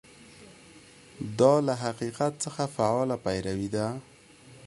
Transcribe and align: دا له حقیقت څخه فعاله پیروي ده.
دا 1.39 1.53
له 1.67 1.73
حقیقت 1.83 2.33
څخه 2.43 2.63
فعاله 2.75 3.15
پیروي 3.25 3.69
ده. 3.75 3.87